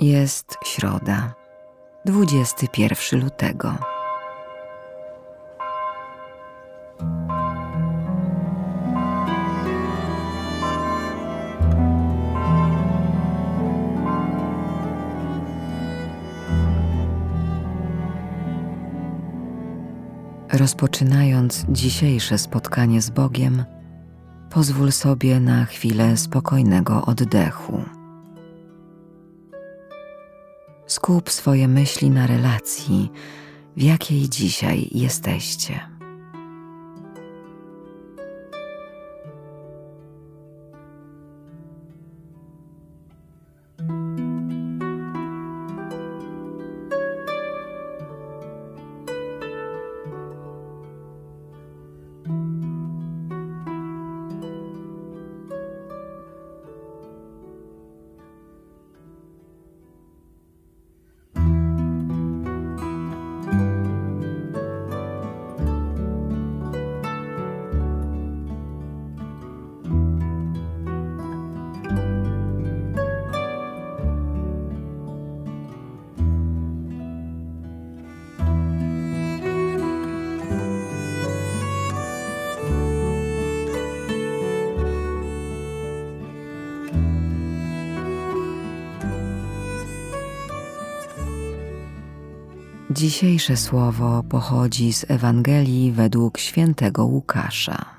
[0.00, 1.34] Jest środa,
[2.04, 3.74] 21 lutego.
[20.52, 23.64] Rozpoczynając dzisiejsze spotkanie z Bogiem,
[24.50, 28.05] pozwól sobie na chwilę spokojnego oddechu.
[30.86, 33.12] Skup swoje myśli na relacji,
[33.76, 35.95] w jakiej dzisiaj jesteście.
[92.96, 97.95] Dzisiejsze słowo pochodzi z Ewangelii według świętego Łukasza.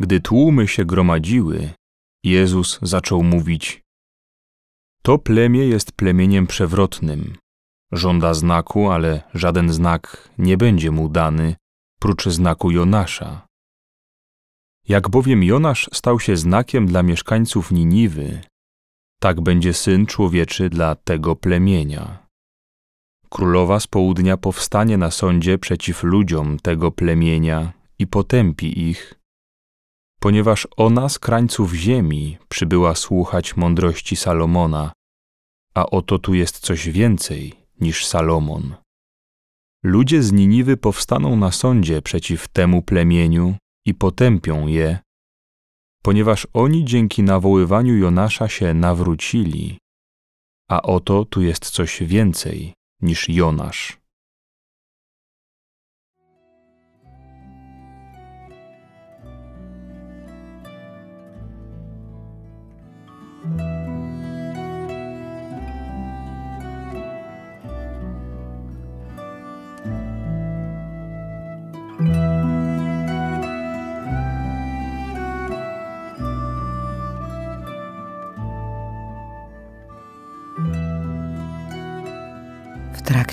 [0.00, 1.70] Gdy tłumy się gromadziły,
[2.24, 3.82] Jezus zaczął mówić:
[5.02, 7.36] To plemię jest plemieniem przewrotnym.
[7.92, 11.56] Żąda znaku, ale żaden znak nie będzie mu dany,
[12.00, 13.46] prócz znaku Jonasza.
[14.88, 18.40] Jak bowiem Jonasz stał się znakiem dla mieszkańców Niniwy,
[19.20, 22.26] tak będzie syn człowieczy dla tego plemienia.
[23.28, 29.19] Królowa z południa powstanie na sądzie przeciw ludziom tego plemienia i potępi ich,
[30.20, 34.92] ponieważ ona z krańców ziemi przybyła słuchać mądrości Salomona,
[35.74, 38.74] a oto tu jest coś więcej niż Salomon.
[39.84, 43.54] Ludzie z Niniwy powstaną na sądzie przeciw temu plemieniu
[43.86, 44.98] i potępią je,
[46.02, 49.78] ponieważ oni dzięki nawoływaniu Jonasza się nawrócili,
[50.68, 53.99] a oto tu jest coś więcej niż Jonasz.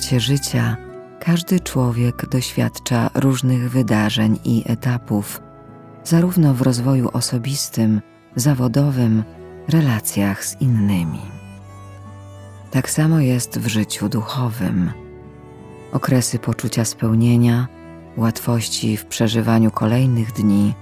[0.07, 0.77] Trakcie życia
[1.19, 5.41] każdy człowiek doświadcza różnych wydarzeń i etapów,
[6.03, 8.01] zarówno w rozwoju osobistym,
[8.35, 9.23] zawodowym,
[9.67, 11.21] relacjach z innymi.
[12.71, 14.91] Tak samo jest w życiu duchowym.
[15.93, 17.67] Okresy poczucia spełnienia,
[18.17, 20.73] łatwości w przeżywaniu kolejnych dni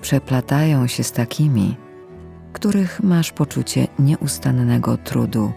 [0.00, 1.76] przeplatają się z takimi,
[2.52, 5.52] których masz poczucie nieustannego trudu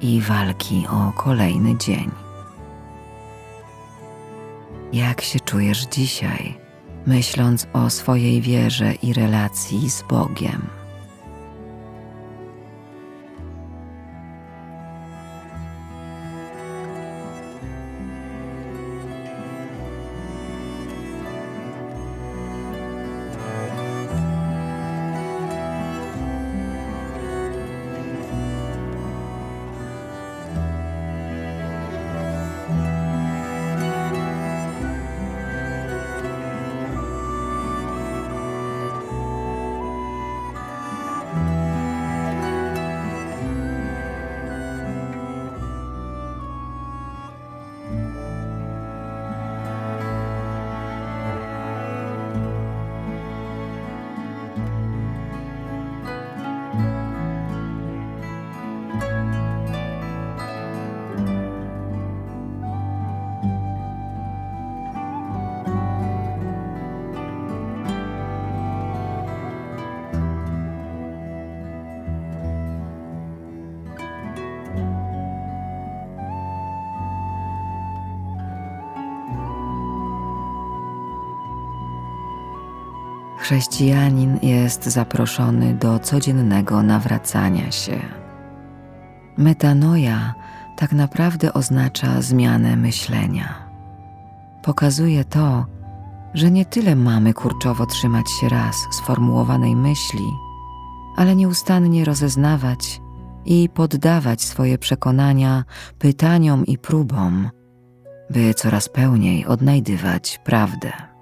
[0.00, 2.25] i walki o kolejny dzień.
[4.92, 6.58] Jak się czujesz dzisiaj,
[7.06, 10.75] myśląc o swojej wierze i relacji z Bogiem?
[83.38, 88.00] Chrześcijanin jest zaproszony do codziennego nawracania się.
[89.38, 90.34] Metanoja
[90.76, 93.54] tak naprawdę oznacza zmianę myślenia.
[94.62, 95.66] Pokazuje to,
[96.34, 100.24] że nie tyle mamy kurczowo trzymać się raz sformułowanej myśli,
[101.16, 103.00] ale nieustannie rozeznawać
[103.44, 105.64] i poddawać swoje przekonania
[105.98, 107.50] pytaniom i próbom,
[108.30, 111.15] by coraz pełniej odnajdywać prawdę.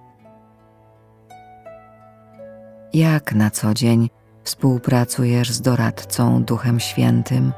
[2.95, 4.11] Jak na co dzień
[4.45, 7.53] współpracujesz z doradcą Duchem Świętym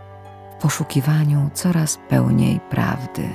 [0.58, 3.28] w poszukiwaniu coraz pełniej prawdy?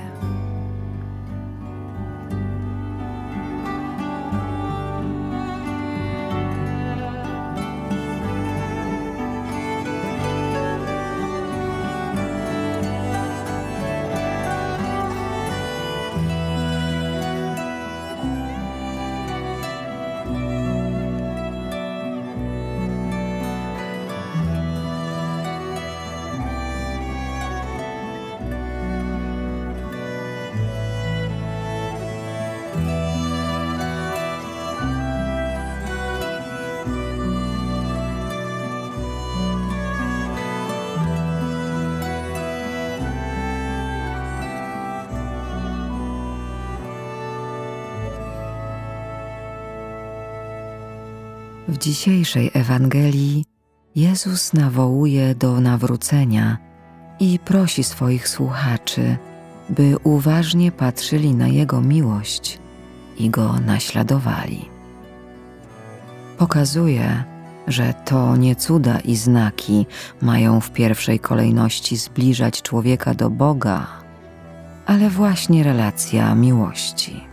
[51.72, 53.44] W dzisiejszej Ewangelii
[53.96, 56.58] Jezus nawołuje do nawrócenia
[57.20, 59.16] i prosi swoich słuchaczy,
[59.68, 62.58] by uważnie patrzyli na Jego miłość
[63.18, 64.68] i Go naśladowali.
[66.38, 67.24] Pokazuje,
[67.66, 69.86] że to nie cuda i znaki
[70.20, 73.86] mają w pierwszej kolejności zbliżać człowieka do Boga,
[74.86, 77.24] ale właśnie relacja miłości.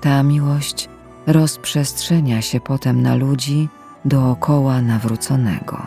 [0.00, 0.88] Ta miłość
[1.26, 3.68] rozprzestrzenia się potem na ludzi
[4.04, 5.82] dookoła nawróconego.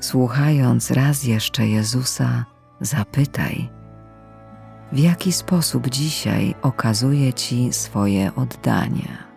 [0.00, 2.44] Słuchając raz jeszcze Jezusa,
[2.80, 3.68] zapytaj,
[4.92, 9.33] w jaki sposób dzisiaj okazuje Ci swoje oddanie.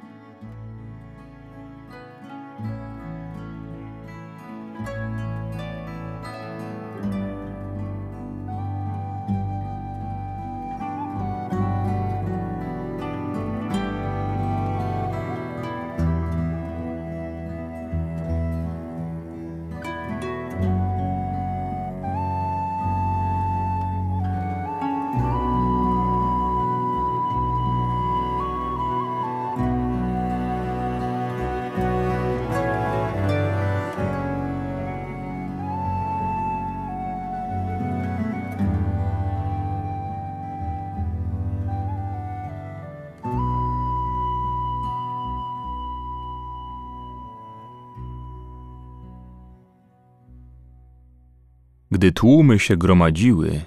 [51.97, 53.61] Gdy tłumy się gromadziły,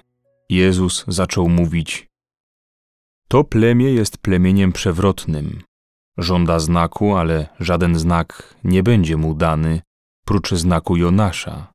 [0.49, 2.07] Jezus zaczął mówić:
[3.27, 5.61] To plemię jest plemieniem przewrotnym.
[6.17, 9.81] Żąda znaku, ale żaden znak nie będzie mu dany,
[10.25, 11.73] prócz znaku Jonasza.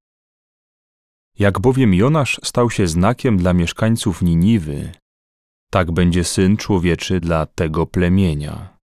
[1.39, 4.93] Jak bowiem Jonasz stał się znakiem dla mieszkańców Niniwy,
[5.71, 8.79] tak będzie syn człowieczy dla tego plemienia.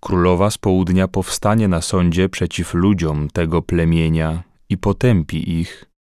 [0.00, 5.95] Królowa z południa powstanie na sądzie przeciw ludziom tego plemienia i potępi ich,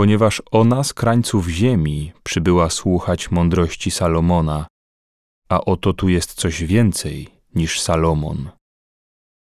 [0.00, 4.66] ponieważ ona z krańców ziemi przybyła słuchać mądrości Salomona,
[5.48, 8.50] a oto tu jest coś więcej niż Salomon.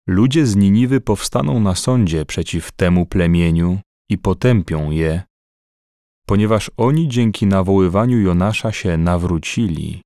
[0.08, 3.80] Ludzie z Niniwy powstaną na sądzie przeciw temu plemieniu
[4.10, 5.24] i potępią je,
[6.28, 10.02] ponieważ oni dzięki nawoływaniu Jonasza się nawrócili,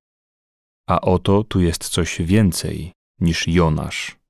[0.88, 4.23] a oto tu jest coś więcej niż Jonasz.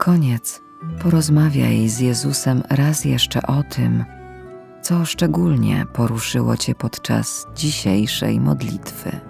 [0.00, 0.62] Koniec
[1.02, 4.04] porozmawiaj z Jezusem raz jeszcze o tym,
[4.82, 9.29] co szczególnie poruszyło Cię podczas dzisiejszej modlitwy.